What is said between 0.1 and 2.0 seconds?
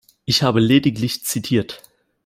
Ich habe lediglich zitiert.